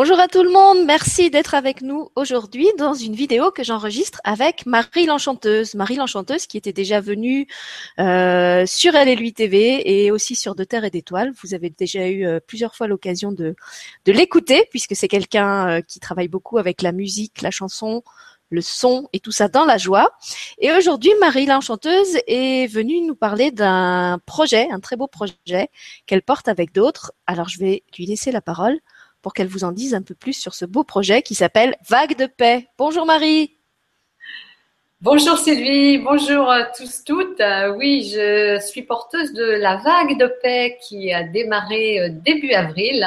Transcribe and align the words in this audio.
Bonjour 0.00 0.20
à 0.20 0.28
tout 0.28 0.44
le 0.44 0.50
monde, 0.50 0.86
merci 0.86 1.28
d'être 1.28 1.56
avec 1.56 1.82
nous 1.82 2.08
aujourd'hui 2.14 2.68
dans 2.78 2.94
une 2.94 3.16
vidéo 3.16 3.50
que 3.50 3.64
j'enregistre 3.64 4.20
avec 4.22 4.64
Marie 4.64 5.06
l'Enchanteuse. 5.06 5.74
Marie 5.74 5.96
l'Enchanteuse 5.96 6.46
qui 6.46 6.56
était 6.56 6.72
déjà 6.72 7.00
venue 7.00 7.48
euh, 7.98 8.64
sur 8.64 8.92
LLUI 8.92 9.32
TV 9.32 10.04
et 10.04 10.12
aussi 10.12 10.36
sur 10.36 10.54
De 10.54 10.62
Terre 10.62 10.84
et 10.84 10.90
d'Étoiles. 10.90 11.32
Vous 11.42 11.52
avez 11.52 11.70
déjà 11.70 12.06
eu 12.06 12.24
euh, 12.24 12.38
plusieurs 12.38 12.76
fois 12.76 12.86
l'occasion 12.86 13.32
de, 13.32 13.56
de 14.04 14.12
l'écouter 14.12 14.68
puisque 14.70 14.94
c'est 14.94 15.08
quelqu'un 15.08 15.68
euh, 15.68 15.80
qui 15.80 15.98
travaille 15.98 16.28
beaucoup 16.28 16.58
avec 16.58 16.82
la 16.82 16.92
musique, 16.92 17.42
la 17.42 17.50
chanson, 17.50 18.04
le 18.50 18.60
son 18.60 19.08
et 19.12 19.18
tout 19.18 19.32
ça 19.32 19.48
dans 19.48 19.64
la 19.64 19.78
joie. 19.78 20.12
Et 20.60 20.70
aujourd'hui, 20.70 21.10
Marie 21.18 21.46
l'Enchanteuse 21.46 22.18
est 22.28 22.72
venue 22.72 23.00
nous 23.00 23.16
parler 23.16 23.50
d'un 23.50 24.20
projet, 24.26 24.68
un 24.70 24.78
très 24.78 24.94
beau 24.94 25.08
projet 25.08 25.70
qu'elle 26.06 26.22
porte 26.22 26.46
avec 26.46 26.72
d'autres. 26.72 27.10
Alors 27.26 27.48
je 27.48 27.58
vais 27.58 27.82
lui 27.98 28.06
laisser 28.06 28.30
la 28.30 28.40
parole 28.40 28.78
pour 29.22 29.32
qu'elle 29.32 29.48
vous 29.48 29.64
en 29.64 29.72
dise 29.72 29.94
un 29.94 30.02
peu 30.02 30.14
plus 30.14 30.34
sur 30.34 30.54
ce 30.54 30.64
beau 30.64 30.84
projet 30.84 31.22
qui 31.22 31.34
s'appelle 31.34 31.76
Vague 31.88 32.16
de 32.16 32.26
paix. 32.26 32.68
Bonjour 32.78 33.06
Marie. 33.06 33.58
Bonjour 35.00 35.38
Sylvie, 35.38 35.98
bonjour 35.98 36.52
tous 36.76 37.04
toutes. 37.04 37.40
Euh, 37.40 37.72
oui, 37.76 38.10
je 38.12 38.58
suis 38.58 38.82
porteuse 38.82 39.32
de 39.32 39.44
la 39.44 39.76
vague 39.76 40.18
de 40.18 40.26
paix 40.42 40.76
qui 40.82 41.12
a 41.12 41.22
démarré 41.22 42.00
euh, 42.00 42.08
début 42.10 42.50
avril. 42.50 43.06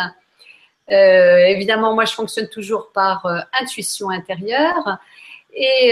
Euh, 0.89 1.47
évidemment, 1.47 1.93
moi, 1.93 2.05
je 2.05 2.13
fonctionne 2.13 2.47
toujours 2.47 2.93
par 2.93 3.25
intuition 3.61 4.09
intérieure. 4.09 4.99
Et 5.53 5.91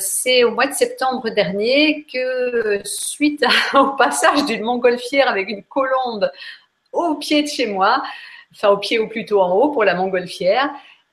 c'est 0.00 0.42
au 0.42 0.50
mois 0.50 0.66
de 0.66 0.74
septembre 0.74 1.30
dernier 1.30 2.04
que, 2.12 2.80
suite 2.84 3.44
au 3.74 3.90
passage 3.90 4.44
d'une 4.46 4.64
montgolfière 4.64 5.28
avec 5.28 5.48
une 5.48 5.62
colombe 5.62 6.28
au 6.92 7.14
pied 7.14 7.44
de 7.44 7.48
chez 7.48 7.68
moi, 7.68 8.02
enfin 8.52 8.68
au 8.68 8.78
pied 8.78 8.98
ou 8.98 9.08
plutôt 9.08 9.40
en 9.40 9.52
haut 9.52 9.70
pour 9.70 9.84
la 9.84 9.94
montgolfière, 9.94 10.70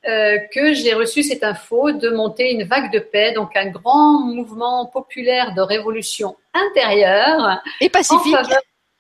euh, 0.08 0.38
que 0.54 0.74
j'ai 0.74 0.94
reçu 0.94 1.24
cette 1.24 1.44
info 1.44 1.92
de 1.92 2.10
monter 2.10 2.52
une 2.52 2.64
vague 2.64 2.92
de 2.92 3.00
paix, 3.00 3.34
donc 3.34 3.56
un 3.56 3.68
grand 3.68 4.22
mouvement 4.22 4.86
populaire 4.86 5.54
de 5.54 5.62
révolution 5.62 6.36
intérieure 6.54 7.62
et 7.82 7.90
pacifique. 7.90 8.36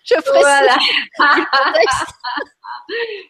Je 0.03 0.15
voilà. 0.25 0.77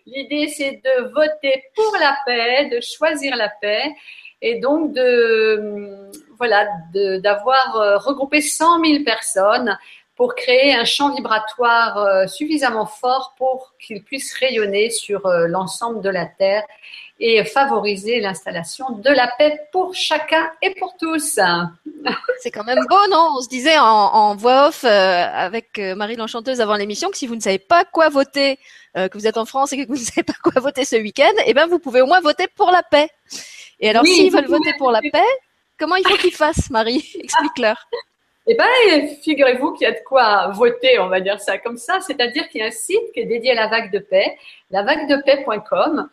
L'idée, 0.06 0.48
c'est 0.48 0.82
de 0.84 1.12
voter 1.12 1.64
pour 1.76 1.98
la 2.00 2.18
paix, 2.26 2.70
de 2.70 2.80
choisir 2.80 3.36
la 3.36 3.50
paix 3.50 3.96
et 4.42 4.60
donc 4.60 4.94
de 4.94 6.10
voilà 6.38 6.68
d'avoir 6.94 7.76
euh, 7.78 7.98
regroupé 7.98 8.42
100 8.42 8.86
000 8.86 9.04
personnes 9.04 9.78
pour 10.18 10.34
créer 10.34 10.74
un 10.74 10.84
champ 10.84 11.14
vibratoire 11.16 11.98
euh, 12.00 12.28
suffisamment 12.28 12.88
fort 12.88 13.36
pour 13.38 13.74
qu'il 13.80 14.04
puisse 14.04 14.34
rayonner 14.34 14.90
sur 14.90 15.28
euh, 15.28 15.48
l'ensemble 15.48 16.02
de 16.02 16.10
la 16.10 16.26
Terre 16.26 16.64
et 17.20 17.44
favoriser 17.46 18.20
l'installation 18.20 18.90
de 18.92 19.10
la 19.10 19.28
paix 19.28 19.60
pour 19.72 19.94
chacun 19.94 20.52
et 20.62 20.74
pour 20.80 20.98
tous. 20.98 21.40
C'est 22.40 22.52
quand 22.52 22.64
même 22.64 22.84
beau, 22.90 23.08
non? 23.10 23.30
On 23.38 23.42
se 23.42 23.48
disait 23.48 23.78
en, 23.80 24.36
voix 24.36 24.68
off 24.68 24.84
euh, 24.84 24.90
avec 24.90 25.80
Marie 25.80 26.16
l'Enchanteuse 26.16 26.62
avant 26.62 26.76
l'émission 26.76 27.10
que 27.10 27.18
si 27.18 27.28
vous 27.28 27.36
ne 27.36 27.42
savez 27.42 27.60
pas 27.60 27.86
quoi 27.86 28.10
voter, 28.10 28.60
que 28.96 29.16
vous 29.16 29.28
êtes 29.28 29.38
en 29.38 29.46
France 29.46 29.74
et 29.74 29.78
que 29.78 29.88
vous 29.88 29.94
ne 29.94 30.04
savez 30.04 30.24
pas 30.24 30.34
quoi 30.44 30.60
voter 30.60 30.84
ce 30.84 30.96
week-end, 30.96 31.34
eh 31.46 31.54
ben 31.54 31.68
vous 31.68 31.78
pouvez 31.78 32.02
au 32.02 32.08
moins 32.08 32.20
voter 32.20 32.48
pour 32.56 32.72
la 32.72 32.82
paix. 32.82 33.10
Et 33.80 33.90
alors, 33.90 34.04
s'ils 34.04 34.32
veulent 34.32 34.48
voter 34.48 34.74
pour 34.80 34.92
la 34.92 35.02
paix, 35.02 35.30
comment 35.78 35.96
il 35.96 36.08
faut 36.08 36.18
qu'ils 36.18 36.34
fassent, 36.34 36.72
Marie? 36.72 37.08
Explique-leur. 37.20 37.78
Eh 38.50 38.56
bien, 38.56 39.08
figurez-vous 39.22 39.74
qu'il 39.74 39.86
y 39.86 39.92
a 39.92 39.92
de 39.92 40.04
quoi 40.06 40.48
voter, 40.54 41.00
on 41.00 41.10
va 41.10 41.20
dire 41.20 41.40
ça 41.42 41.58
comme 41.58 41.78
ça. 41.78 42.00
C'est-à-dire 42.00 42.48
qu'il 42.48 42.62
y 42.62 42.64
a 42.64 42.68
un 42.68 42.72
site 42.72 43.12
qui 43.14 43.20
est 43.20 43.26
dédié 43.26 43.52
à 43.52 43.56
la 43.56 43.68
vague 43.68 43.92
de 43.92 44.00
paix, 44.00 44.38
lavaguedepaix.com. 44.72 46.10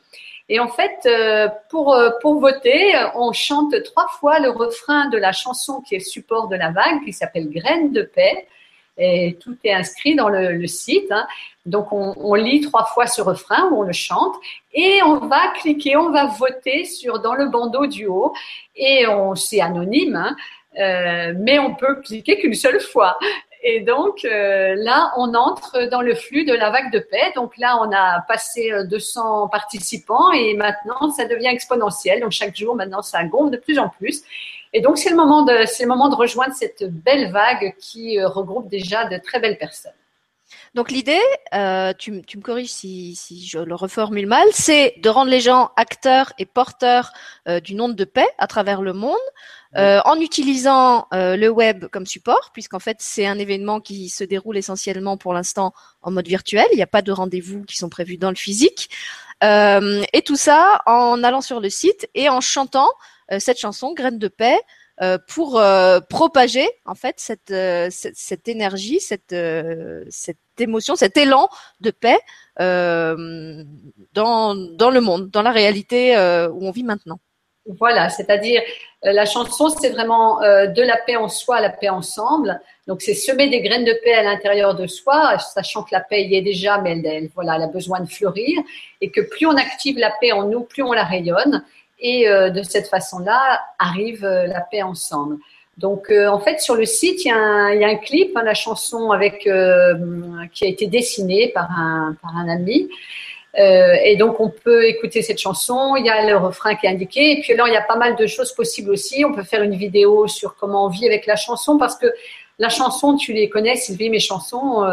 Et 0.49 0.59
en 0.59 0.67
fait, 0.67 0.99
euh, 1.07 1.49
pour, 1.71 1.95
euh, 1.95 2.11
pour 2.21 2.41
voter, 2.41 2.93
on 3.15 3.33
chante 3.33 3.75
trois 3.85 4.09
fois 4.19 4.41
le 4.41 4.51
refrain 4.51 5.09
de 5.11 5.17
la 5.17 5.31
chanson 5.31 5.81
qui 5.81 5.95
est 5.95 6.01
support 6.01 6.49
de 6.49 6.57
la 6.57 6.73
vague, 6.73 7.05
qui 7.05 7.13
s'appelle 7.13 7.49
Graines 7.51 7.93
de 7.93 8.03
paix. 8.03 8.49
Et 8.99 9.37
tout 9.41 9.57
est 9.65 9.73
inscrit 9.73 10.17
dans 10.17 10.29
le, 10.29 10.67
site. 10.67 11.11
Hein. 11.11 11.27
Donc, 11.67 11.93
on, 11.93 12.35
lit 12.35 12.61
trois 12.61 12.85
fois 12.85 13.07
ce 13.07 13.23
refrain 13.23 13.71
on 13.73 13.83
le 13.83 13.93
chante 13.93 14.37
et 14.73 15.03
on 15.03 15.19
va 15.19 15.49
cliquer, 15.61 15.97
on 15.97 16.11
va 16.11 16.27
voter 16.27 16.85
sur 16.85 17.19
dans 17.21 17.35
le 17.35 17.49
bandeau 17.49 17.87
du 17.87 18.07
haut 18.07 18.33
et 18.77 19.07
on 19.09 19.35
c'est 19.35 19.61
anonyme. 19.61 20.15
Hein. 20.15 20.37
Euh, 20.79 21.33
mais 21.37 21.59
on 21.59 21.75
peut 21.75 22.01
cliquer 22.03 22.39
qu'une 22.39 22.55
seule 22.55 22.81
fois. 22.81 23.17
Et 23.63 23.81
donc 23.81 24.25
euh, 24.25 24.75
là, 24.77 25.13
on 25.17 25.35
entre 25.35 25.89
dans 25.89 26.03
le 26.03 26.15
flux 26.15 26.45
de 26.45 26.53
la 26.53 26.71
vague 26.71 26.93
de 26.93 26.99
paix. 26.99 27.33
Donc 27.35 27.57
là, 27.57 27.79
on 27.81 27.91
a 27.93 28.21
passé 28.29 28.71
200 28.85 29.45
euh, 29.45 29.49
participants 29.49 30.33
et 30.33 30.55
maintenant, 30.55 31.11
ça 31.11 31.25
devient 31.25 31.49
exponentiel. 31.49 32.21
Donc 32.21 32.33
chaque 32.33 32.57
jour, 32.57 32.75
maintenant, 32.75 33.03
ça 33.03 33.25
gonfle 33.25 33.53
de 33.53 33.57
plus 33.57 33.79
en 33.79 33.89
plus. 33.89 34.23
Et 34.73 34.81
donc 34.81 34.99
c'est 34.99 35.11
le 35.11 35.17
moment 35.17 35.43
de, 35.43 35.65
c'est 35.67 35.85
le 35.85 35.89
moment 35.89 36.09
de 36.09 36.17
rejoindre 36.17 36.55
cette 36.55 36.85
belle 36.85 37.31
vague 37.31 37.75
qui 37.79 38.23
regroupe 38.23 38.69
déjà 38.69 39.07
de 39.07 39.19
très 39.19 39.41
belles 39.41 39.59
personnes. 39.59 39.93
Donc 40.75 40.91
l'idée, 40.91 41.21
euh, 41.55 41.93
tu, 41.97 42.23
tu, 42.23 42.37
me 42.37 42.43
corriges 42.43 42.73
si, 42.73 43.15
si, 43.15 43.47
je 43.47 43.59
le 43.59 43.75
reformule 43.75 44.27
mal, 44.27 44.47
c'est 44.53 44.95
de 44.99 45.09
rendre 45.09 45.31
les 45.31 45.41
gens 45.41 45.71
acteurs 45.77 46.33
et 46.39 46.47
porteurs 46.47 47.13
euh, 47.49 47.61
du 47.61 47.75
nom 47.75 47.89
de 47.89 48.05
paix 48.05 48.27
à 48.39 48.47
travers 48.47 48.83
le 48.83 48.93
monde, 48.93 49.17
euh, 49.77 50.01
en 50.05 50.19
utilisant 50.21 51.07
euh, 51.15 51.37
le 51.37 51.49
web 51.49 51.87
comme 51.87 52.07
support, 52.07 52.51
puisqu'en 52.53 52.79
fait 52.79 52.97
c'est 53.01 53.27
un 53.27 53.39
événement 53.39 53.81
qui 53.81 54.09
se 54.09 54.25
déroule 54.25 54.57
essentiellement 54.57 55.17
pour 55.17 55.33
l'instant 55.33 55.73
en 56.03 56.11
mode 56.11 56.27
virtuel. 56.27 56.67
Il 56.73 56.77
n'y 56.77 56.83
a 56.83 56.89
pas 56.89 57.03
de 57.03 57.13
rendez-vous 57.13 57.65
qui 57.65 57.77
sont 57.77 57.89
prévus 57.89 58.17
dans 58.17 58.31
le 58.31 58.37
physique. 58.37 58.91
Et 59.43 60.23
tout 60.25 60.37
ça 60.37 60.81
en 60.87 61.23
allant 61.23 61.43
sur 61.43 61.61
le 61.61 61.69
site 61.69 62.09
et 62.15 62.31
en 62.31 62.41
chantant 62.41 62.89
cette 63.39 63.59
chanson 63.59 63.93
Graine 63.93 64.19
de 64.19 64.29
paix 64.29 64.59
pour 65.29 65.59
euh, 65.59 66.01
propager 66.01 66.69
en 66.85 66.95
fait 66.95 67.17
cette, 67.19 67.51
euh, 67.51 67.89
cette, 67.91 68.49
énergie, 68.49 69.01
cette, 69.01 69.35
cette 70.09 70.37
émotion, 70.59 70.95
cet 70.95 71.17
élan 71.17 71.49
de 71.81 71.91
paix 71.91 72.19
dans, 72.59 73.15
dans 74.55 74.91
le 74.91 75.01
monde, 75.01 75.31
dans 75.31 75.43
la 75.43 75.51
réalité 75.51 76.17
où 76.53 76.67
on 76.67 76.71
vit 76.71 76.85
maintenant. 76.85 77.19
Voilà, 77.67 78.11
c'est-à-dire 78.11 78.61
la 79.03 79.25
chanson, 79.25 79.71
c'est 79.71 79.89
vraiment 79.89 80.39
de 80.41 80.83
la 80.83 80.99
paix 80.99 81.17
en 81.17 81.29
soi, 81.29 81.61
la 81.61 81.71
paix 81.71 81.89
ensemble. 81.89 82.61
Donc, 82.87 83.01
c'est 83.01 83.15
semer 83.15 83.49
des 83.49 83.63
graines 83.63 83.87
de 83.87 83.99
paix 84.05 84.13
à 84.13 84.23
l'intérieur 84.23 84.75
de 84.75 84.87
soi, 84.87 85.39
sachant 85.39 85.83
que 85.83 85.89
la 85.93 86.01
paix 86.01 86.25
y 86.25 86.37
est 86.37 86.43
déjà, 86.43 86.79
mais 86.79 87.01
elle, 87.03 87.31
voilà, 87.35 87.57
elle 87.57 87.63
a 87.63 87.67
besoin 87.67 88.01
de 88.01 88.09
fleurir, 88.09 88.61
et 89.01 89.11
que 89.11 89.23
plus 89.23 89.47
on 89.47 89.57
active 89.57 89.99
la 89.99 90.13
paix 90.21 90.33
en 90.33 90.45
nous, 90.45 90.61
plus 90.61 90.83
on 90.83 90.93
la 90.93 91.05
rayonne. 91.05 91.65
Et 92.07 92.29
euh, 92.29 92.51
de 92.51 92.63
cette 92.63 92.89
façon-là, 92.89 93.63
arrive 93.79 94.27
euh, 94.27 94.47
la 94.47 94.61
paix 94.61 94.83
ensemble. 94.83 95.39
Donc, 95.79 96.11
euh, 96.11 96.29
en 96.29 96.39
fait, 96.39 96.61
sur 96.61 96.75
le 96.75 96.85
site, 96.85 97.25
il 97.25 97.29
y 97.29 97.31
a 97.33 97.89
un, 97.89 97.97
clip, 97.97 98.37
hein, 98.37 98.43
la 98.45 98.53
chanson 98.53 99.11
avec 99.11 99.49
qui 100.53 100.65
a 100.65 100.69
été 100.69 100.87
dessinée 100.87 101.49
par 101.49 101.71
un, 101.71 102.15
par 102.23 102.37
un 102.37 102.49
ami. 102.49 102.89
Et 103.57 104.17
donc, 104.17 104.41
on 104.41 104.51
peut 104.51 104.85
écouter 104.85 105.23
cette 105.23 105.39
chanson. 105.39 105.95
Il 105.97 106.05
y 106.05 106.11
a 106.11 106.27
le 106.27 106.37
refrain 106.37 106.75
qui 106.75 106.87
est 106.87 106.91
indiqué. 106.91 107.39
Et 107.39 107.41
puis, 107.41 107.55
alors, 107.55 107.69
il 107.69 107.73
y 107.73 107.77
a 107.77 107.83
pas 107.83 107.97
mal 107.97 108.17
de 108.17 108.27
choses 108.27 108.53
possibles 108.53 108.91
aussi. 108.91 109.25
On 109.25 109.33
peut 109.33 109.45
faire 109.45 109.63
une 109.63 109.77
vidéo 109.77 110.29
sur 110.29 110.57
comment 110.57 110.87
on 110.87 110.89
vit 110.89 111.07
avec 111.07 111.25
la 111.27 111.37
chanson 111.37 111.79
parce 111.79 111.97
que 111.97 112.07
la 112.59 112.69
chanson, 112.69 113.17
tu 113.17 113.33
les 113.33 113.49
connais, 113.49 113.77
Sylvie, 113.77 114.11
mes 114.11 114.21
chansons. 114.21 114.85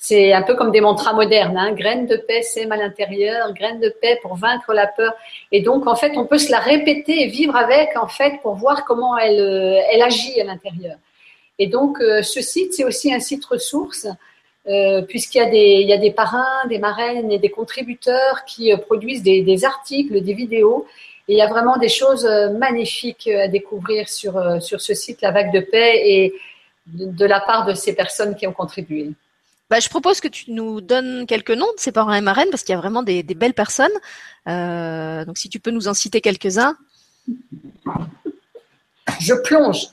C'est 0.00 0.32
un 0.32 0.42
peu 0.42 0.54
comme 0.54 0.70
des 0.70 0.80
mantras 0.80 1.12
modernes, 1.12 1.58
hein. 1.58 1.72
graines 1.72 2.06
de 2.06 2.16
paix 2.16 2.42
sème 2.42 2.70
à 2.70 2.76
l'intérieur, 2.76 3.52
graines 3.52 3.80
de 3.80 3.92
paix 4.00 4.16
pour 4.22 4.36
vaincre 4.36 4.72
la 4.72 4.86
peur. 4.86 5.12
Et 5.50 5.60
donc, 5.60 5.88
en 5.88 5.96
fait, 5.96 6.16
on 6.16 6.24
peut 6.24 6.38
se 6.38 6.52
la 6.52 6.60
répéter 6.60 7.22
et 7.22 7.26
vivre 7.26 7.56
avec, 7.56 7.96
en 7.96 8.06
fait, 8.06 8.40
pour 8.40 8.54
voir 8.54 8.84
comment 8.84 9.18
elle, 9.18 9.40
euh, 9.40 9.80
elle 9.92 10.02
agit 10.02 10.40
à 10.40 10.44
l'intérieur. 10.44 10.96
Et 11.58 11.66
donc, 11.66 12.00
euh, 12.00 12.22
ce 12.22 12.40
site, 12.40 12.74
c'est 12.74 12.84
aussi 12.84 13.12
un 13.12 13.18
site 13.18 13.44
ressource, 13.46 14.06
euh, 14.68 15.02
puisqu'il 15.02 15.38
y, 15.38 15.40
a 15.40 15.50
des, 15.50 15.80
il 15.82 15.88
y 15.88 15.92
a 15.92 15.98
des 15.98 16.12
parrains, 16.12 16.64
des 16.68 16.78
marraines 16.78 17.32
et 17.32 17.40
des 17.40 17.50
contributeurs 17.50 18.44
qui 18.46 18.72
produisent 18.86 19.24
des, 19.24 19.42
des, 19.42 19.64
articles, 19.64 20.20
des 20.20 20.34
vidéos. 20.34 20.86
Et 21.26 21.32
il 21.32 21.38
y 21.38 21.42
a 21.42 21.48
vraiment 21.48 21.76
des 21.76 21.88
choses 21.88 22.24
magnifiques 22.56 23.26
à 23.26 23.48
découvrir 23.48 24.08
sur, 24.08 24.62
sur 24.62 24.80
ce 24.80 24.94
site, 24.94 25.22
La 25.22 25.32
Vague 25.32 25.52
de 25.52 25.60
Paix, 25.60 26.00
et 26.04 26.34
de 26.86 27.26
la 27.26 27.40
part 27.40 27.66
de 27.66 27.74
ces 27.74 27.94
personnes 27.94 28.36
qui 28.36 28.46
ont 28.46 28.52
contribué. 28.52 29.10
Bah, 29.70 29.80
je 29.80 29.88
propose 29.90 30.20
que 30.20 30.28
tu 30.28 30.50
nous 30.50 30.80
donnes 30.80 31.26
quelques 31.26 31.50
noms 31.50 31.72
de 31.72 31.78
ces 31.78 31.92
parents 31.92 32.20
marraines 32.22 32.48
parce 32.50 32.62
qu'il 32.62 32.72
y 32.74 32.78
a 32.78 32.80
vraiment 32.80 33.02
des, 33.02 33.22
belles 33.22 33.52
personnes. 33.52 33.92
Euh, 34.48 35.26
donc, 35.26 35.36
si 35.36 35.50
tu 35.50 35.60
peux 35.60 35.70
nous 35.70 35.88
en 35.88 35.94
citer 35.94 36.22
quelques-uns. 36.22 36.74
Je 39.20 39.34
plonge. 39.44 39.88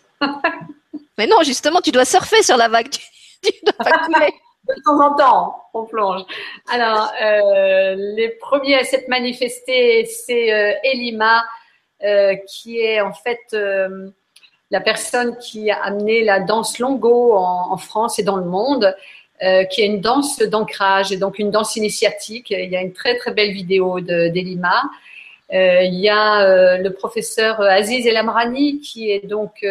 Mais 1.18 1.28
non, 1.28 1.44
justement, 1.44 1.82
tu 1.82 1.92
dois 1.92 2.06
surfer 2.06 2.42
sur 2.42 2.56
la 2.56 2.70
vague. 2.70 2.88
de 3.44 4.82
temps 4.84 5.00
en 5.02 5.16
temps, 5.16 5.64
on 5.74 5.84
plonge. 5.84 6.22
Alors, 6.72 7.12
euh, 7.22 7.96
les 8.16 8.30
premiers 8.40 8.76
à 8.76 8.86
s'être 8.86 9.10
manifestés, 9.10 10.06
c'est 10.06 10.54
euh, 10.54 10.74
Elima, 10.84 11.44
qui 12.48 12.80
est 12.80 13.02
en 13.02 13.14
fait 13.14 13.58
la 14.72 14.80
personne 14.80 15.38
qui 15.38 15.70
a 15.70 15.84
amené 15.84 16.24
la 16.24 16.40
danse 16.40 16.80
longo 16.80 17.34
en 17.36 17.76
France 17.78 18.20
et 18.20 18.24
dans 18.24 18.38
le 18.38 18.46
monde. 18.46 18.96
Euh, 19.44 19.66
qui 19.66 19.82
est 19.82 19.86
une 19.86 20.00
danse 20.00 20.40
d'ancrage 20.40 21.12
et 21.12 21.18
donc 21.18 21.40
une 21.40 21.52
danse 21.52 21.76
initiatique. 21.76 22.52
Il 22.52 22.70
y 22.70 22.78
a 22.78 22.82
une 22.82 22.94
très 22.94 23.18
très 23.18 23.34
belle 23.34 23.52
vidéo 23.52 24.00
d'Elima. 24.00 24.84
il 25.52 26.00
y 26.00 26.08
a 26.08 26.78
le 26.78 26.90
professeur 26.92 27.60
Aziz 27.60 28.08
Elamrani 28.08 28.80
qui 28.80 29.12
est 29.12 29.28
donc 29.28 29.66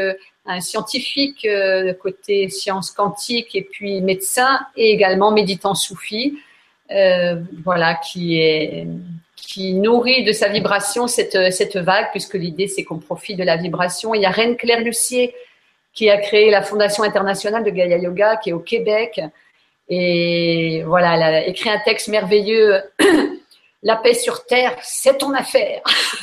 un 0.44 0.60
scientifique 0.60 1.44
de 1.44 1.92
côté 1.92 2.50
sciences 2.50 2.90
quantiques 2.90 3.54
et 3.54 3.62
puis 3.62 4.02
médecin 4.02 4.60
et 4.76 4.90
également 4.90 5.32
méditant 5.32 5.74
soufi. 5.74 6.38
voilà, 7.64 7.94
qui 7.94 8.40
est 8.42 8.86
qui 9.36 9.72
nourrit 9.74 10.24
de 10.24 10.32
sa 10.32 10.48
vibration 10.48 11.06
cette, 11.06 11.52
cette 11.52 11.76
vague, 11.76 12.10
puisque 12.10 12.34
l'idée 12.34 12.68
c'est 12.68 12.84
qu'on 12.84 12.98
profite 12.98 13.38
de 13.38 13.44
la 13.44 13.56
vibration. 13.56 14.14
Il 14.14 14.20
y 14.20 14.26
a 14.26 14.30
Reine 14.30 14.56
Claire 14.56 14.80
Lucier 14.80 15.34
qui 15.94 16.10
a 16.10 16.18
créé 16.18 16.50
la 16.50 16.62
Fondation 16.62 17.04
internationale 17.04 17.64
de 17.64 17.70
Gaia 17.70 17.96
Yoga, 17.98 18.36
qui 18.36 18.50
est 18.50 18.52
au 18.52 18.58
Québec. 18.58 19.20
Et 19.88 20.82
voilà, 20.86 21.14
elle 21.14 21.22
a 21.22 21.46
écrit 21.46 21.70
un 21.70 21.80
texte 21.80 22.08
merveilleux. 22.08 22.82
La 23.82 23.96
paix 23.96 24.14
sur 24.14 24.46
Terre, 24.46 24.74
c'est 24.80 25.18
ton 25.18 25.34
affaire. 25.34 25.82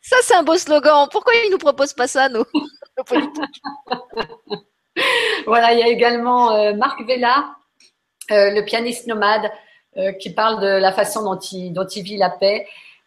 ça, 0.00 0.16
c'est 0.22 0.34
un 0.34 0.42
beau 0.42 0.56
slogan. 0.56 1.06
Pourquoi 1.10 1.32
ils 1.46 1.52
nous 1.52 1.58
proposent 1.58 1.92
pas 1.92 2.08
ça, 2.08 2.28
nos, 2.30 2.44
politiques? 3.06 3.62
Voilà, 5.46 5.72
il 5.72 5.78
y 5.78 5.82
a 5.84 5.88
également 5.88 6.52
euh, 6.56 6.74
Marc 6.74 7.00
Vella, 7.06 7.54
euh, 8.32 8.50
le 8.50 8.64
pianiste 8.64 9.06
nomade, 9.06 9.48
euh, 9.96 10.10
qui 10.12 10.30
parle 10.30 10.60
de 10.60 10.66
la 10.66 10.92
façon 10.92 11.22
dont 11.22 11.38
il, 11.38 11.72
dont 11.72 11.86
il 11.86 12.02
vit 12.02 12.16
la 12.16 12.30
paix. 12.30 12.66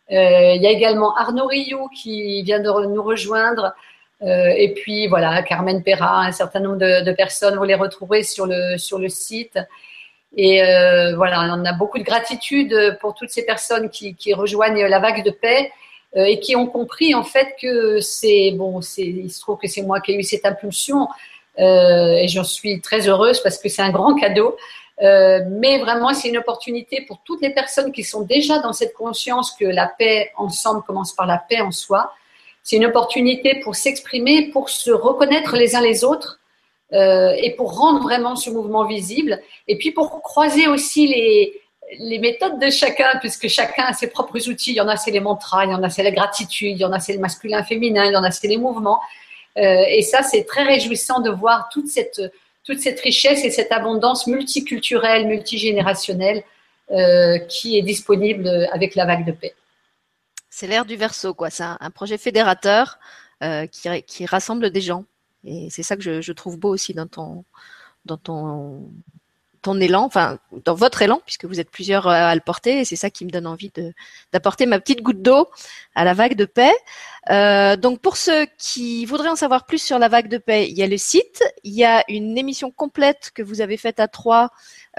il 0.10 0.62
y 0.62 0.68
a 0.68 0.72
également 0.72 1.14
Arnaud 1.18 1.48
Rioux 1.48 1.90
qui 1.90 2.42
vient 2.44 2.60
de 2.60 2.86
nous 2.88 3.04
rejoindre. 3.04 3.74
Euh, 4.24 4.54
et 4.56 4.74
puis 4.74 5.08
voilà, 5.08 5.42
Carmen 5.44 5.82
Perra, 5.82 6.22
un 6.22 6.32
certain 6.32 6.60
nombre 6.60 6.78
de, 6.78 7.12
personnes, 7.14 7.56
vous 7.58 7.64
les 7.64 7.76
retrouverez 7.76 8.24
sur 8.24 8.46
le, 8.46 8.78
sur 8.78 9.00
le 9.00 9.10
site. 9.10 9.58
Et 10.38 10.64
euh, 10.64 11.16
voilà, 11.16 11.56
on 11.58 11.66
a 11.66 11.74
beaucoup 11.74 11.98
de 11.98 12.04
gratitude 12.04 12.98
pour 13.02 13.16
toutes 13.16 13.32
ces 13.32 13.46
personnes 13.46 13.90
qui, 13.90 14.16
qui 14.16 14.34
rejoignent 14.34 14.86
la 14.86 15.00
vague 15.00 15.26
de 15.26 15.32
paix 15.32 15.72
euh, 16.16 16.24
et 16.24 16.40
qui 16.40 16.56
ont 16.56 16.68
compris 16.68 17.14
en 17.16 17.24
fait 17.24 17.56
que 17.62 18.00
c'est 18.00 18.52
bon, 18.52 18.82
c'est 18.82 19.02
il 19.02 19.30
se 19.30 19.42
trouve 19.42 19.58
que 19.58 19.68
c'est 19.68 19.82
moi 19.82 20.00
qui 20.00 20.14
ai 20.14 20.16
eu 20.16 20.24
cette 20.24 20.46
impulsion 20.46 21.08
et 21.58 22.28
j'en 22.28 22.46
suis 22.46 22.82
très 22.82 23.08
heureuse 23.08 23.40
parce 23.42 23.60
que 23.60 23.70
c'est 23.70 23.82
un 23.84 23.92
grand 23.92 24.16
cadeau. 24.16 24.56
Mais 25.00 25.80
vraiment, 25.80 26.12
c'est 26.14 26.30
une 26.30 26.38
opportunité 26.38 27.02
pour 27.08 27.20
toutes 27.24 27.42
les 27.42 27.52
personnes 27.52 27.92
qui 27.92 28.04
sont 28.04 28.22
déjà 28.22 28.60
dans 28.60 28.74
cette 28.74 28.94
conscience 28.94 29.52
que 29.52 29.66
la 29.66 29.86
paix 29.86 30.32
ensemble 30.38 30.82
commence 30.84 31.14
par 31.14 31.28
la 31.28 31.38
paix 31.38 31.62
en 31.62 31.72
soi 31.72 32.14
c'est 32.64 32.76
une 32.76 32.86
opportunité 32.86 33.60
pour 33.64 33.76
s'exprimer, 33.76 34.50
pour 34.50 34.70
se 34.70 34.92
reconnaître 34.92 35.56
les 35.56 35.76
uns 35.76 35.82
les 35.82 36.04
autres 36.04 36.40
euh, 36.94 37.34
et 37.38 37.52
pour 37.52 37.78
rendre 37.78 38.02
vraiment 38.02 38.36
ce 38.36 38.50
mouvement 38.50 38.86
visible. 38.86 39.42
Et 39.68 39.78
puis 39.78 39.92
pour 39.92 40.22
croiser 40.22 40.68
aussi 40.68 41.08
les, 41.08 41.62
les 42.00 42.20
méthodes 42.20 42.60
de 42.60 42.70
chacun, 42.70 43.18
puisque 43.20 43.48
chacun 43.48 43.86
a 43.86 43.94
ses 43.94 44.08
propres 44.08 44.48
outils. 44.50 44.72
Il 44.72 44.76
y 44.76 44.82
en 44.82 44.88
a, 44.88 44.98
c'est 44.98 45.12
les 45.12 45.20
mantras, 45.20 45.66
il 45.66 45.72
y 45.72 45.74
en 45.74 45.84
a, 45.84 45.90
c'est 45.90 46.04
la 46.04 46.12
gratitude, 46.12 46.72
il 46.72 46.78
y 46.78 46.86
en 46.86 46.92
a, 46.92 47.00
c'est 47.00 47.14
le 47.14 47.20
masculin, 47.20 47.64
féminin, 47.64 48.06
il 48.06 48.14
y 48.14 48.16
en 48.16 48.24
a, 48.24 48.32
c'est 48.32 48.48
les 48.48 48.58
mouvements. 48.58 49.00
Euh, 49.58 49.84
et 49.88 50.02
ça, 50.02 50.24
c'est 50.24 50.44
très 50.46 50.64
réjouissant 50.64 51.20
de 51.20 51.30
voir 51.30 51.70
toute 51.72 51.88
cette, 51.88 52.22
toute 52.64 52.80
cette 52.80 53.00
richesse 53.02 53.44
et 53.44 53.50
cette 53.50 53.72
abondance 53.72 54.28
multiculturelle, 54.28 55.28
multigénérationnelle 55.28 56.44
euh, 56.92 57.38
qui 57.40 57.78
est 57.78 57.82
disponible 57.82 58.70
avec 58.72 58.96
la 58.96 59.06
vague 59.06 59.26
de 59.26 59.32
paix. 59.32 59.54
C'est 60.54 60.68
l'ère 60.68 60.86
du 60.86 60.98
verso, 60.98 61.34
quoi. 61.34 61.50
C'est 61.50 61.64
un, 61.64 61.92
projet 61.92 62.18
fédérateur 62.18 63.00
euh, 63.42 63.66
qui, 63.68 64.26
rassemble 64.26 64.70
des 64.70 64.82
gens. 64.82 65.06
Et 65.46 65.70
c'est 65.72 65.82
ça 65.82 65.96
que 65.96 66.22
je, 66.22 66.32
trouve 66.34 66.60
beau 66.60 66.70
aussi 66.70 66.94
dans 66.94 67.08
ton, 67.08 67.46
élan, 69.80 70.04
enfin 70.04 70.40
dans 70.66 70.76
votre 70.76 71.02
élan, 71.02 71.22
puisque 71.26 71.46
vous 71.46 71.62
êtes 71.62 71.72
plusieurs 71.72 72.06
à 72.06 72.36
le 72.36 72.42
porter, 72.42 72.82
et 72.82 72.86
c'est 72.86 72.98
ça 72.98 73.10
qui 73.10 73.24
me 73.24 73.30
donne 73.32 73.48
envie 73.48 73.72
d'apporter 74.34 74.66
ma 74.66 74.82
petite 74.82 75.02
goutte 75.02 75.22
d'eau 75.22 75.50
à 75.96 76.04
la 76.04 76.14
vague 76.14 76.36
de 76.36 76.46
paix. 76.46 76.74
Euh, 77.30 77.78
donc 77.78 78.02
pour 78.02 78.18
ceux 78.18 78.46
qui 78.58 79.06
voudraient 79.06 79.30
en 79.30 79.38
savoir 79.38 79.66
plus 79.66 79.82
sur 79.82 80.00
la 80.00 80.10
vague 80.10 80.28
de 80.28 80.38
paix, 80.38 80.68
il 80.70 80.78
y 80.78 80.84
a 80.84 80.88
le 80.88 80.98
site, 80.98 81.44
il 81.64 81.74
y 81.74 81.86
a 81.86 82.04
une 82.10 82.38
émission 82.38 82.72
complète 82.72 83.32
que 83.34 83.42
vous 83.42 83.62
avez 83.62 83.78
faite 83.78 84.02
à 84.02 84.10
trois 84.10 84.50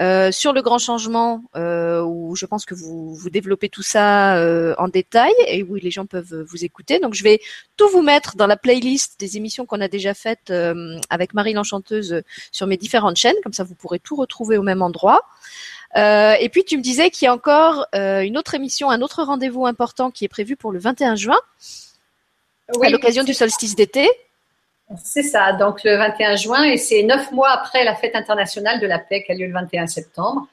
euh, 0.01 0.31
sur 0.31 0.53
le 0.53 0.63
grand 0.63 0.79
changement, 0.79 1.43
euh, 1.55 2.01
où 2.01 2.35
je 2.35 2.47
pense 2.47 2.65
que 2.65 2.73
vous, 2.73 3.13
vous 3.13 3.29
développez 3.29 3.69
tout 3.69 3.83
ça 3.83 4.37
euh, 4.37 4.73
en 4.79 4.87
détail 4.87 5.33
et 5.47 5.61
où 5.61 5.75
les 5.75 5.91
gens 5.91 6.07
peuvent 6.07 6.43
vous 6.49 6.65
écouter. 6.65 6.99
Donc 6.99 7.13
je 7.13 7.23
vais 7.23 7.39
tout 7.77 7.87
vous 7.89 8.01
mettre 8.01 8.35
dans 8.35 8.47
la 8.47 8.57
playlist 8.57 9.19
des 9.19 9.37
émissions 9.37 9.67
qu'on 9.67 9.81
a 9.81 9.87
déjà 9.87 10.15
faites 10.15 10.49
euh, 10.49 10.99
avec 11.11 11.35
Marie 11.35 11.53
l'Enchanteuse 11.53 12.23
sur 12.51 12.65
mes 12.65 12.77
différentes 12.77 13.17
chaînes, 13.17 13.35
comme 13.43 13.53
ça 13.53 13.63
vous 13.63 13.75
pourrez 13.75 13.99
tout 13.99 14.15
retrouver 14.15 14.57
au 14.57 14.63
même 14.63 14.81
endroit. 14.81 15.21
Euh, 15.95 16.33
et 16.39 16.49
puis 16.49 16.63
tu 16.63 16.75
me 16.75 16.81
disais 16.81 17.11
qu'il 17.11 17.27
y 17.27 17.29
a 17.29 17.33
encore 17.33 17.85
une 17.93 18.37
autre 18.37 18.55
émission, 18.55 18.89
un 18.89 19.01
autre 19.03 19.21
rendez-vous 19.21 19.67
important 19.67 20.09
qui 20.09 20.25
est 20.25 20.29
prévu 20.29 20.55
pour 20.55 20.71
le 20.71 20.79
21 20.79 21.15
juin, 21.15 21.39
à 22.81 22.89
l'occasion 22.89 23.23
du 23.23 23.35
solstice 23.35 23.75
d'été. 23.75 24.09
C'est 25.01 25.23
ça, 25.23 25.53
donc 25.53 25.83
le 25.83 25.95
21 25.95 26.35
juin, 26.35 26.63
et 26.63 26.77
c'est 26.77 27.03
neuf 27.03 27.31
mois 27.31 27.49
après 27.49 27.83
la 27.83 27.95
fête 27.95 28.15
internationale 28.15 28.79
de 28.79 28.87
la 28.87 28.99
paix 28.99 29.23
qui 29.23 29.31
a 29.31 29.35
lieu 29.35 29.47
le 29.47 29.53
21 29.53 29.87
septembre, 29.87 30.47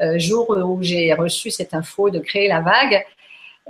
euh, 0.00 0.18
jour 0.18 0.50
où 0.50 0.78
j'ai 0.82 1.12
reçu 1.14 1.50
cette 1.50 1.74
info 1.74 2.10
de 2.10 2.18
créer 2.18 2.48
la 2.48 2.60
vague. 2.60 3.04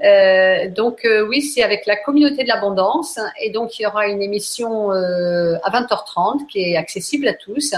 Euh, 0.05 0.69
donc 0.69 1.05
euh, 1.05 1.27
oui, 1.27 1.43
c'est 1.43 1.63
avec 1.63 1.87
la 1.87 1.97
communauté 1.97 2.43
de 2.43 2.49
l'abondance, 2.49 3.19
et 3.41 3.51
donc 3.51 3.79
il 3.79 3.83
y 3.83 3.87
aura 3.87 4.09
une 4.09 4.23
émission 4.23 4.91
à 4.91 5.71
20h30 5.71 6.47
qui 6.47 6.61
est 6.61 6.77
accessible 6.77 7.29
à 7.29 7.35
tous. 7.35 7.75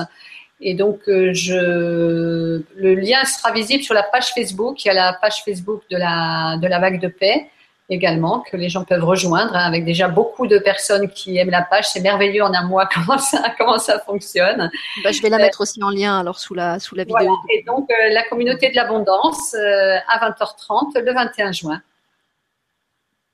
Et 0.64 0.74
donc, 0.74 1.00
le 1.08 2.62
lien 2.76 3.24
sera 3.24 3.52
visible 3.52 3.82
sur 3.82 3.94
la 3.94 4.04
page 4.04 4.32
Facebook. 4.32 4.84
Il 4.84 4.88
y 4.88 4.90
a 4.92 4.94
la 4.94 5.12
page 5.20 5.42
Facebook 5.44 5.82
de 5.90 5.96
la, 5.96 6.56
de 6.62 6.68
la 6.68 6.78
vague 6.78 7.00
de 7.00 7.08
paix 7.08 7.48
également 7.92 8.40
que 8.40 8.56
les 8.56 8.68
gens 8.68 8.84
peuvent 8.84 9.04
rejoindre 9.04 9.54
hein, 9.54 9.64
avec 9.64 9.84
déjà 9.84 10.08
beaucoup 10.08 10.46
de 10.46 10.58
personnes 10.58 11.08
qui 11.08 11.38
aiment 11.38 11.50
la 11.50 11.62
page. 11.62 11.88
C'est 11.88 12.00
merveilleux 12.00 12.42
en 12.42 12.52
un 12.52 12.66
mois 12.66 12.88
comment 12.94 13.18
ça, 13.18 13.54
comment 13.58 13.78
ça 13.78 13.98
fonctionne. 14.00 14.70
Bah, 15.04 15.12
je 15.12 15.22
vais 15.22 15.28
la 15.28 15.38
mettre 15.38 15.60
aussi 15.60 15.82
en 15.82 15.90
lien 15.90 16.18
alors 16.18 16.38
sous 16.38 16.54
la, 16.54 16.78
sous 16.78 16.94
la 16.94 17.04
vidéo. 17.04 17.36
Et 17.50 17.62
donc 17.64 17.90
euh, 17.90 18.12
la 18.12 18.24
communauté 18.24 18.70
de 18.70 18.76
l'abondance 18.76 19.54
euh, 19.54 19.96
à 20.08 20.30
20h30 20.30 20.98
le 20.98 21.12
21 21.12 21.52
juin. 21.52 21.82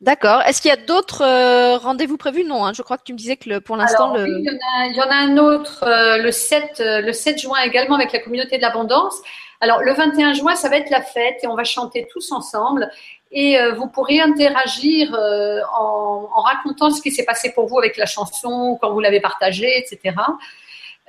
D'accord. 0.01 0.43
Est-ce 0.43 0.63
qu'il 0.63 0.69
y 0.69 0.73
a 0.73 0.77
d'autres 0.77 1.23
euh, 1.25 1.77
rendez-vous 1.77 2.17
prévus? 2.17 2.45
Non, 2.45 2.65
hein. 2.65 2.73
je 2.73 2.83
crois 2.83 2.99
que 2.99 3.03
tu 3.03 3.13
me 3.13 3.19
disais 3.19 3.37
que 3.37 3.59
pour 3.59 3.77
l'instant. 3.77 4.15
Le... 4.15 4.29
il, 4.29 4.95
y 4.95 5.01
en 5.01 5.11
a, 5.11 5.15
un 5.15 5.37
autre 5.39 5.85
le, 6.23 6.31
7, 6.31 6.75
le 6.79 7.13
7 7.13 7.39
juin 7.39 7.59
également 7.65 7.97
avec 7.97 8.13
la 8.13 8.21
communauté 8.21 8.59
de 8.59 8.63
l'abondance. 8.63 9.15
Alors 9.61 9.81
le 9.83 9.93
21 9.93 10.35
juin, 10.35 10.55
ça 10.55 10.69
va 10.69 10.77
être 10.77 10.91
la 10.91 11.03
fête 11.03 11.39
et 11.43 11.49
on 11.49 11.57
va 11.57 11.65
chanter 11.65 12.07
tous 12.13 12.31
ensemble 12.31 12.91
et 13.31 13.59
euh, 13.59 13.75
vous 13.75 13.89
pourrez 13.89 14.21
interagir 14.21 15.15
euh, 15.15 15.61
en, 15.79 16.27
racontant 16.43 16.91
ce 16.91 17.03
qui 17.03 17.11
s'est 17.11 17.25
passé 17.25 17.53
pour 17.53 17.67
vous 17.67 17.79
avec 17.79 17.97
la 17.97 18.07
chanson, 18.07 18.79
quand 18.81 18.91
vous 18.93 19.01
l'avez 19.01 19.21
partagée, 19.21 19.79
etc. 19.79 20.17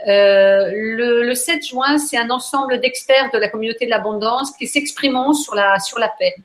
Euh, 0.07 0.69
le, 0.73 1.23
le, 1.23 1.35
7 1.35 1.65
juin, 1.65 1.97
c'est 1.97 2.17
un 2.17 2.29
ensemble 2.29 2.79
d'experts 2.79 3.29
de 3.33 3.37
la 3.37 3.47
communauté 3.47 3.85
de 3.85 3.89
l'abondance 3.89 4.51
qui 4.51 4.67
s'exprimeront 4.67 5.33
sur 5.33 5.55
la, 5.55 5.79
sur 5.79 5.99
la 5.99 6.09
paix. 6.09 6.35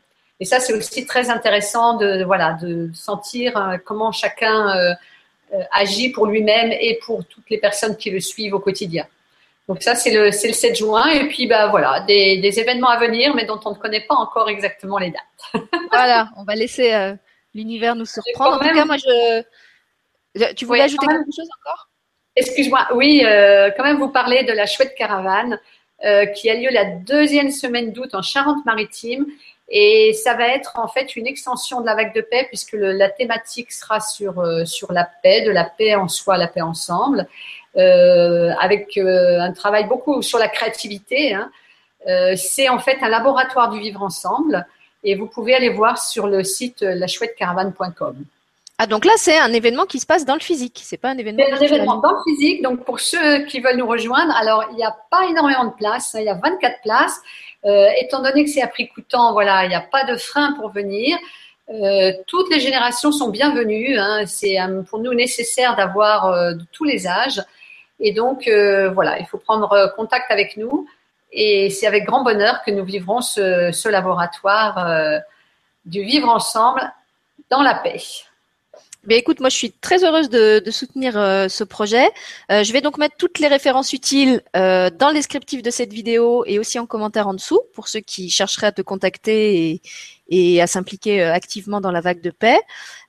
Et 0.41 0.45
ça, 0.45 0.61
c'est 0.61 0.73
aussi 0.73 1.07
très 1.07 1.31
intéressant 1.31 1.97
de, 1.97 2.25
voilà, 2.25 2.57
de 2.61 2.91
sentir 2.93 3.79
comment 3.85 4.11
chacun 4.11 4.97
agit 5.71 6.11
pour 6.11 6.27
lui-même 6.27 6.73
et 6.73 6.99
pour 7.07 7.25
toutes 7.25 7.49
les 7.51 7.59
personnes 7.59 7.97
qui 7.97 8.11
le 8.11 8.19
suivent 8.19 8.55
au 8.55 8.59
quotidien. 8.59 9.07
Donc 9.69 9.83
ça, 9.83 9.95
c'est 9.95 10.11
le, 10.13 10.25
le 10.27 10.31
7 10.31 10.77
juin. 10.77 11.07
Et 11.09 11.29
puis, 11.29 11.47
bah, 11.47 11.69
voilà, 11.69 12.01
des, 12.01 12.39
des, 12.39 12.61
événements 12.61 12.89
à 12.89 12.99
venir, 12.99 13.35
mais 13.35 13.47
dont 13.47 13.61
on 13.65 13.71
ne 13.71 13.77
connaît 13.77 14.05
pas 14.07 14.15
encore 14.15 14.49
exactement 14.49 14.99
les 14.99 15.11
dates. 15.11 15.63
voilà, 15.91 16.29
on 16.37 16.45
va 16.45 16.55
laisser 16.55 16.93
euh, 16.93 17.15
l'univers 17.55 17.95
nous 17.95 18.05
surprendre. 18.05 18.57
En 18.57 18.59
tout 18.59 18.75
cas, 18.75 18.85
moi, 18.85 18.97
je... 18.97 19.43
Tu 20.55 20.65
voulais 20.65 20.83
ajouter 20.83 21.07
quelque 21.07 21.31
chose 21.35 21.49
encore? 21.61 21.89
Excuse-moi, 22.37 22.89
oui, 22.95 23.23
euh, 23.25 23.71
quand 23.77 23.85
même 23.85 23.99
vous 23.99 24.09
parler 24.09 24.43
de 24.43 24.53
la 24.53 24.67
chouette 24.67 24.95
caravane 24.97 25.61
euh, 26.05 26.27
qui 26.27 26.51
a 26.51 26.55
lieu 26.55 26.69
la 26.71 26.85
deuxième 26.85 27.51
semaine 27.51 27.93
d'août 27.93 28.15
en 28.15 28.23
Charente-Maritime. 28.23 29.27
Et 29.69 30.13
ça 30.13 30.35
va 30.35 30.49
être 30.49 30.73
en 30.79 30.89
fait 30.89 31.17
une 31.17 31.27
extension 31.27 31.81
de 31.81 31.87
la 31.87 31.95
vague 31.95 32.15
de 32.15 32.21
paix 32.21 32.45
puisque 32.49 32.73
le, 32.73 32.93
la 32.93 33.09
thématique 33.09 33.73
sera 33.73 34.01
sur, 34.01 34.41
euh, 34.41 34.65
sur 34.65 34.93
la 34.93 35.09
paix, 35.23 35.43
de 35.43 35.51
la 35.51 35.65
paix 35.65 35.95
en 35.95 36.09
soi, 36.09 36.37
la 36.37 36.49
paix 36.49 36.61
ensemble. 36.61 37.27
Euh, 37.77 38.53
avec 38.61 38.97
euh, 38.97 39.41
un 39.41 39.53
travail 39.53 39.89
beaucoup 39.89 40.23
sur 40.23 40.39
la 40.39 40.47
créativité. 40.47 41.35
Hein. 41.35 41.51
Euh, 42.07 42.35
c'est 42.37 42.69
en 42.69 42.79
fait 42.79 42.99
un 43.03 43.09
laboratoire 43.09 43.69
du 43.71 43.81
vivre 43.81 44.01
ensemble 44.01 44.65
et 45.03 45.17
vous 45.17 45.27
pouvez 45.27 45.55
aller 45.57 45.71
voir 45.71 45.99
sur 45.99 46.29
le 46.29 46.45
site 46.45 46.83
lachouettecaravane.com. 46.83 48.17
Ah 48.79 48.87
donc 48.87 49.05
là 49.05 49.13
c'est 49.17 49.37
un 49.37 49.53
événement 49.53 49.87
qui 49.87 49.99
se 49.99 50.07
passe 50.07 50.25
dans 50.25 50.35
le 50.35 50.41
physique, 50.41 50.83
c'est 50.85 50.99
pas 50.99 51.11
un 51.11 51.19
événement. 51.19 51.43
C'est 51.49 51.53
un 51.53 51.61
événement 51.61 51.97
dans 51.97 52.13
le 52.13 52.23
physique. 52.25 52.63
Donc 52.63 52.85
pour 52.85 53.01
ceux 53.01 53.45
qui 53.47 53.59
veulent 53.59 53.77
nous 53.77 53.89
rejoindre, 53.89 54.33
alors 54.37 54.67
il 54.71 54.77
n'y 54.77 54.85
a 54.85 54.95
pas 55.11 55.27
énormément 55.27 55.65
de 55.65 55.73
places, 55.73 56.15
hein, 56.15 56.21
il 56.21 56.27
y 56.27 56.29
a 56.29 56.35
24 56.35 56.81
places. 56.83 57.21
Euh, 57.65 57.89
étant 58.01 58.23
donné 58.23 58.45
que 58.45 58.51
c'est 58.51 58.63
à 58.63 58.69
prix 58.69 58.89
coûtant, 58.89 59.33
voilà, 59.33 59.65
il 59.65 59.69
n'y 59.69 59.75
a 59.75 59.81
pas 59.81 60.05
de 60.05 60.17
frein 60.17 60.53
pour 60.53 60.71
venir. 60.71 61.19
Euh, 61.71 62.13
toutes 62.27 62.51
les 62.53 62.61
générations 62.61 63.11
sont 63.11 63.31
bienvenues. 63.31 63.97
Hein, 63.99 64.27
c'est 64.27 64.59
pour 64.89 65.01
nous 65.01 65.15
nécessaire 65.15 65.75
d'avoir 65.75 66.27
euh, 66.27 66.53
de 66.53 66.65
tous 66.73 66.85
les 66.85 67.07
âges. 67.09 67.41
Et 68.01 68.13
donc, 68.13 68.49
euh, 68.49 68.91
voilà, 68.91 69.19
il 69.19 69.27
faut 69.27 69.39
prendre 69.39 69.73
euh, 69.73 69.89
contact 69.89 70.31
avec 70.31 70.57
nous. 70.57 70.87
Et 71.33 71.71
c'est 71.71 71.87
avec 71.87 72.05
grand 72.05 72.23
bonheur 72.23 72.63
que 72.65 72.71
nous 72.71 72.85
vivrons 72.85 73.21
ce, 73.21 73.89
laboratoire 73.89 74.79
euh, 74.79 75.19
du 75.85 76.03
vivre 76.03 76.29
ensemble 76.29 76.81
dans 77.51 77.63
la 77.63 77.75
paix. 77.75 78.01
Ben 79.05 79.19
écoute, 79.19 79.41
moi 79.41 79.51
je 79.51 79.57
suis 79.57 79.73
très 79.73 80.03
heureuse 80.03 80.31
de, 80.31 80.63
soutenir 80.71 81.19
euh, 81.19 81.49
ce 81.49 81.63
projet. 81.63 82.09
Je 82.49 82.73
vais 82.73 82.81
donc 82.81 82.97
mettre 82.97 83.17
toutes 83.19 83.39
les 83.39 83.49
références 83.49 83.93
utiles 83.93 84.43
dans 84.55 85.09
le 85.09 85.13
descriptif 85.13 85.61
de 85.61 85.71
cette 85.71 85.93
vidéo 85.93 86.45
et 86.47 86.59
aussi 86.59 86.79
en 86.79 86.87
commentaire 86.87 87.29
en 87.29 87.35
dessous 87.35 87.61
pour 87.75 87.89
ceux 87.89 88.01
qui 88.01 88.31
chercheraient 88.31 88.69
à 88.69 88.73
te 88.73 88.81
contacter 88.81 89.73
et, 89.73 89.83
et 90.29 90.61
à 90.63 90.67
s'impliquer 90.67 91.23
euh, 91.23 91.33
activement 91.33 91.81
dans 91.81 91.91
la 91.91 92.01
vague 92.01 92.21
de 92.21 92.31
paix. 92.31 92.59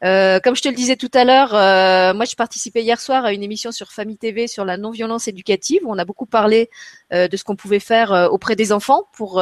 Euh, 0.03 0.39
comme 0.39 0.55
je 0.55 0.62
te 0.62 0.67
le 0.67 0.75
disais 0.75 0.95
tout 0.95 1.12
à 1.13 1.24
l'heure, 1.24 1.53
euh, 1.55 2.13
moi 2.13 2.25
je 2.25 2.36
participais 2.36 2.84
hier 2.84 3.00
soir 3.00 3.25
à 3.25 3.34
une 3.34 3.43
émission 3.43 3.72
sur 3.72 3.91
Famille 3.91 4.17
TV 4.17 4.48
sur 4.48 4.65
la 4.65 4.77
non-violence 4.77 5.27
éducative 5.27 5.81
où 5.86 5.91
on 5.91 5.98
a 5.98 6.05
beaucoup 6.05 6.25
parlé 6.25 6.69
de 7.12 7.38
ce 7.38 7.43
qu'on 7.43 7.55
pouvait 7.55 7.79
faire 7.79 8.29
auprès 8.31 8.55
des 8.55 8.72
enfants 8.72 9.07
pour 9.13 9.41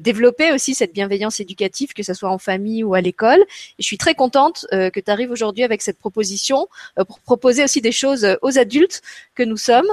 développer 0.00 0.52
aussi 0.52 0.74
cette 0.74 0.92
bienveillance 0.92 1.40
éducative, 1.40 1.92
que 1.92 2.02
ce 2.02 2.14
soit 2.14 2.30
en 2.30 2.38
famille 2.38 2.82
ou 2.82 2.94
à 2.94 3.00
l'école. 3.00 3.40
Et 3.40 3.82
je 3.82 3.86
suis 3.86 3.98
très 3.98 4.14
contente 4.14 4.66
que 4.70 5.00
tu 5.00 5.10
arrives 5.10 5.30
aujourd'hui 5.30 5.62
avec 5.62 5.82
cette 5.82 5.98
proposition 5.98 6.66
pour 7.06 7.20
proposer 7.20 7.64
aussi 7.64 7.80
des 7.80 7.92
choses 7.92 8.36
aux 8.42 8.58
adultes 8.58 9.02
que 9.34 9.44
nous 9.44 9.56
sommes, 9.56 9.88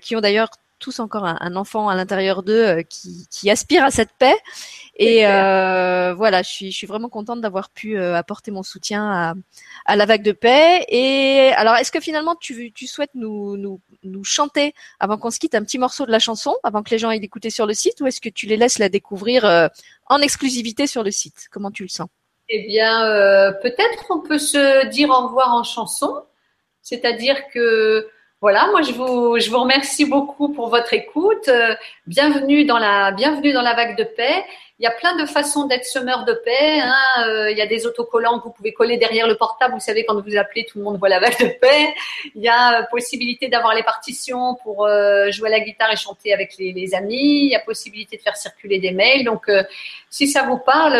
qui 0.00 0.16
ont 0.16 0.20
d'ailleurs 0.20 0.50
tous 0.80 0.98
encore 0.98 1.24
un, 1.24 1.56
enfant 1.56 1.88
à 1.88 1.94
l'intérieur 1.94 2.42
d'eux 2.42 2.66
euh, 2.66 2.82
qui, 2.82 3.26
qui, 3.30 3.50
aspire 3.50 3.84
à 3.84 3.90
cette 3.90 4.10
paix. 4.18 4.34
Et 4.96 5.26
euh, 5.26 6.12
voilà, 6.14 6.42
je 6.42 6.48
suis, 6.48 6.72
je 6.72 6.76
suis 6.76 6.86
vraiment 6.86 7.08
contente 7.08 7.40
d'avoir 7.40 7.70
pu 7.70 7.96
euh, 7.96 8.16
apporter 8.16 8.50
mon 8.50 8.62
soutien 8.62 9.08
à, 9.08 9.34
à, 9.86 9.96
la 9.96 10.06
vague 10.06 10.22
de 10.22 10.32
paix. 10.32 10.84
Et 10.88 11.52
alors, 11.54 11.76
est-ce 11.76 11.92
que 11.92 12.00
finalement 12.00 12.34
tu, 12.34 12.72
tu 12.72 12.86
souhaites 12.86 13.14
nous, 13.14 13.56
nous, 13.56 13.80
nous 14.02 14.24
chanter 14.24 14.74
avant 14.98 15.18
qu'on 15.18 15.30
se 15.30 15.38
quitte 15.38 15.54
un 15.54 15.62
petit 15.62 15.78
morceau 15.78 16.06
de 16.06 16.10
la 16.10 16.18
chanson, 16.18 16.56
avant 16.64 16.82
que 16.82 16.90
les 16.90 16.98
gens 16.98 17.10
aient 17.10 17.18
écouté 17.18 17.50
sur 17.50 17.66
le 17.66 17.74
site, 17.74 18.00
ou 18.00 18.06
est-ce 18.06 18.20
que 18.20 18.30
tu 18.30 18.46
les 18.46 18.56
laisses 18.56 18.78
la 18.78 18.88
découvrir 18.88 19.44
en 20.06 20.18
exclusivité 20.18 20.86
sur 20.86 21.04
le 21.04 21.10
site? 21.10 21.46
Comment 21.52 21.70
tu 21.70 21.84
le 21.84 21.88
sens? 21.88 22.08
Eh 22.48 22.66
bien, 22.66 23.00
peut-être 23.62 24.06
on 24.10 24.20
peut 24.20 24.38
se 24.38 24.86
dire 24.88 25.10
au 25.10 25.28
revoir 25.28 25.54
en 25.54 25.62
chanson, 25.62 26.24
c'est-à-dire 26.82 27.36
que 27.52 28.08
voilà, 28.40 28.68
moi 28.70 28.80
je 28.80 28.92
vous, 28.92 29.38
je 29.38 29.50
vous 29.50 29.60
remercie 29.60 30.06
beaucoup 30.06 30.48
pour 30.48 30.70
votre 30.70 30.94
écoute. 30.94 31.48
Euh, 31.48 31.74
bienvenue 32.06 32.64
dans 32.64 32.78
la, 32.78 33.12
bienvenue 33.12 33.52
dans 33.52 33.60
la 33.60 33.74
vague 33.74 33.98
de 33.98 34.04
paix. 34.04 34.46
Il 34.78 34.82
y 34.82 34.86
a 34.86 34.90
plein 34.90 35.14
de 35.16 35.26
façons 35.26 35.66
d'être 35.66 35.84
semeur 35.84 36.24
de 36.24 36.32
paix. 36.32 36.80
Hein. 36.80 37.26
Euh, 37.26 37.50
il 37.50 37.58
y 37.58 37.60
a 37.60 37.66
des 37.66 37.86
autocollants 37.86 38.38
que 38.38 38.44
vous 38.44 38.52
pouvez 38.52 38.72
coller 38.72 38.96
derrière 38.96 39.28
le 39.28 39.36
portable. 39.36 39.74
Vous 39.74 39.80
savez, 39.80 40.06
quand 40.06 40.18
vous 40.18 40.36
appelez, 40.38 40.64
tout 40.64 40.78
le 40.78 40.84
monde 40.84 40.98
voit 40.98 41.10
la 41.10 41.20
vague 41.20 41.38
de 41.38 41.48
paix. 41.60 41.92
Il 42.34 42.40
y 42.40 42.48
a 42.48 42.80
euh, 42.80 42.82
possibilité 42.90 43.48
d'avoir 43.48 43.74
les 43.74 43.82
partitions 43.82 44.56
pour 44.62 44.88
jouer 45.28 45.48
à 45.48 45.50
la 45.50 45.60
guitare 45.60 45.92
et 45.92 45.96
chanter 45.96 46.32
avec 46.32 46.56
les, 46.58 46.72
les, 46.72 46.94
amis. 46.94 47.42
Il 47.44 47.50
y 47.50 47.54
a 47.54 47.60
possibilité 47.60 48.16
de 48.16 48.22
faire 48.22 48.38
circuler 48.38 48.78
des 48.78 48.92
mails. 48.92 49.26
Donc, 49.26 49.50
si 50.08 50.28
ça 50.28 50.44
vous 50.44 50.56
parle, 50.56 50.94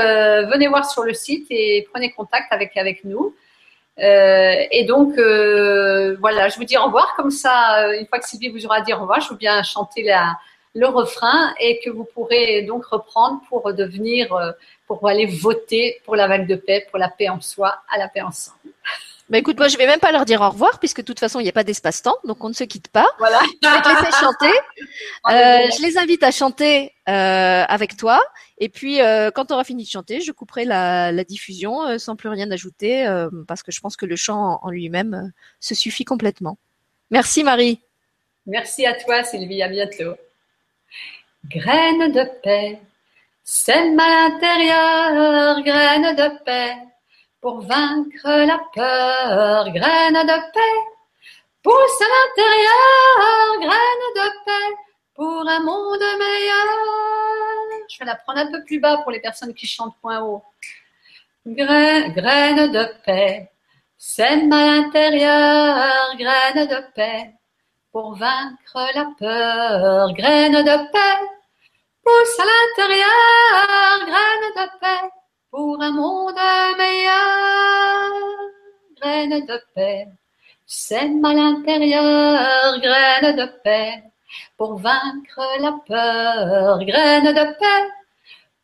venez 0.52 0.68
voir 0.68 0.84
sur 0.90 1.04
le 1.04 1.14
site 1.14 1.46
et 1.48 1.88
prenez 1.90 2.10
contact 2.10 2.52
avec 2.52 2.76
avec 2.76 3.02
nous. 3.04 3.34
Euh, 4.00 4.64
et 4.70 4.84
donc, 4.84 5.18
euh, 5.18 6.16
voilà, 6.20 6.48
je 6.48 6.56
vous 6.56 6.64
dis 6.64 6.76
au 6.76 6.84
revoir. 6.84 7.14
Comme 7.16 7.30
ça, 7.30 7.84
euh, 7.84 7.98
une 7.98 8.06
fois 8.06 8.18
que 8.18 8.28
Sylvie 8.28 8.48
vous 8.48 8.64
aura 8.66 8.80
dit 8.80 8.92
au 8.92 8.98
revoir, 8.98 9.20
je 9.20 9.30
veux 9.30 9.36
bien 9.36 9.62
chanter 9.62 10.02
la, 10.02 10.38
le 10.74 10.86
refrain 10.86 11.54
et 11.60 11.80
que 11.84 11.90
vous 11.90 12.04
pourrez 12.04 12.62
donc 12.62 12.86
reprendre 12.86 13.40
pour 13.48 13.72
devenir, 13.74 14.54
pour 14.86 15.06
aller 15.08 15.26
voter 15.26 16.00
pour 16.04 16.16
la 16.16 16.28
vague 16.28 16.46
de 16.46 16.56
paix, 16.56 16.86
pour 16.90 16.98
la 16.98 17.08
paix 17.08 17.28
en 17.28 17.40
soi, 17.40 17.82
à 17.90 17.98
la 17.98 18.08
paix 18.08 18.22
ensemble. 18.22 18.58
Bah 19.30 19.38
écoute, 19.38 19.58
moi 19.58 19.68
je 19.68 19.78
vais 19.78 19.86
même 19.86 20.00
pas 20.00 20.10
leur 20.10 20.24
dire 20.24 20.40
au 20.40 20.50
revoir 20.50 20.80
puisque 20.80 21.02
de 21.02 21.04
toute 21.04 21.20
façon 21.20 21.38
il 21.38 21.44
n'y 21.44 21.48
a 21.48 21.52
pas 21.52 21.62
d'espace-temps, 21.62 22.16
donc 22.24 22.42
on 22.42 22.48
ne 22.48 22.52
se 22.52 22.64
quitte 22.64 22.88
pas. 22.88 23.06
Voilà. 23.20 23.40
Je 23.62 23.68
vais 23.68 23.80
te 23.80 23.88
laisser 23.88 24.18
chanter. 24.20 24.52
Euh, 25.28 25.68
je 25.76 25.82
les 25.82 25.98
invite 25.98 26.22
à 26.22 26.30
chanter 26.30 26.92
euh, 27.08 27.64
avec 27.68 27.96
toi. 27.96 28.22
Et 28.58 28.68
puis 28.70 29.00
euh, 29.00 29.30
quand 29.30 29.46
tu 29.46 29.52
auras 29.52 29.64
fini 29.64 29.84
de 29.84 29.88
chanter, 29.88 30.20
je 30.20 30.32
couperai 30.32 30.64
la, 30.64 31.12
la 31.12 31.24
diffusion 31.24 31.86
euh, 31.86 31.98
sans 31.98 32.16
plus 32.16 32.28
rien 32.30 32.50
ajouter 32.50 33.06
euh, 33.06 33.28
parce 33.46 33.62
que 33.62 33.70
je 33.70 33.80
pense 33.80 33.96
que 33.96 34.06
le 34.06 34.16
chant 34.16 34.58
en, 34.62 34.70
lui-même 34.70 35.14
euh, 35.14 35.28
se 35.60 35.74
suffit 35.74 36.04
complètement. 36.04 36.58
Merci 37.10 37.44
Marie. 37.44 37.80
Merci 38.46 38.86
à 38.86 38.94
toi 38.94 39.22
Sylvie, 39.22 39.62
à 39.62 39.68
bientôt. 39.68 40.14
Graine 41.50 42.12
de 42.12 42.24
paix, 42.42 42.80
sème 43.44 44.00
à 44.00 44.28
l'intérieur, 44.30 45.62
graine 45.62 46.16
de 46.16 46.44
paix 46.44 46.76
pour 47.40 47.60
vaincre 47.62 48.28
la 48.28 48.58
peur, 48.74 49.70
graine 49.72 50.14
de 50.14 50.52
paix, 50.52 50.80
pousse 51.62 52.00
à 52.00 52.04
l'intérieur, 52.04 53.60
graine 53.60 54.14
de 54.16 54.44
paix, 54.44 54.76
pour 55.14 55.48
un 55.48 55.60
monde 55.60 56.18
meilleur. 56.18 56.66
Je 57.88 57.98
vais 57.98 58.04
la 58.04 58.16
prendre 58.16 58.40
un 58.40 58.50
peu 58.50 58.62
plus 58.64 58.78
bas 58.78 58.98
pour 58.98 59.10
les 59.10 59.20
personnes 59.20 59.54
qui 59.54 59.66
chantent 59.66 59.96
point 60.00 60.20
haut. 60.20 60.42
Graine, 61.46 62.12
graine 62.12 62.70
de 62.70 62.84
paix, 63.04 63.50
sème 63.96 64.52
à 64.52 64.66
l'intérieur, 64.66 66.14
graine 66.16 66.66
de 66.66 66.92
paix, 66.94 67.34
pour 67.90 68.16
vaincre 68.16 68.86
la 68.94 69.06
peur, 69.18 70.12
graine 70.12 70.62
de 70.62 70.92
paix, 70.92 71.26
pousse 72.04 72.38
à 72.38 72.44
l'intérieur, 72.44 74.06
graine 74.06 74.52
de 74.56 74.78
paix, 74.78 75.10
pour 75.50 75.82
un 75.82 75.92
monde 75.92 76.40
meilleur. 76.78 78.10
Graine 78.96 79.46
de 79.46 79.60
paix, 79.74 80.06
sème 80.66 81.24
à 81.24 81.34
l'intérieur, 81.34 82.78
graine 82.80 83.36
de 83.36 83.46
paix, 83.64 84.02
pour 84.56 84.76
vaincre 84.76 85.40
la 85.60 85.72
peur, 85.86 86.78
graine 86.84 87.32
de 87.32 87.58
paix, 87.58 87.90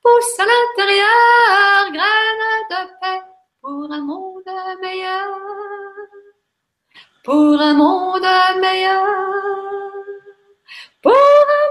pousse 0.02 0.38
à 0.38 0.45
l'intérieur, 0.45 1.93
graine 1.93 2.47
de 2.71 2.83
paix, 3.00 3.23
pour 3.61 3.90
un 3.90 4.02
monde 4.02 4.52
meilleur, 4.83 5.38
pour 7.25 7.61
un 7.61 7.75
monde 7.75 8.28
meilleur, 8.61 9.07
pour 11.02 11.12
un 11.12 11.65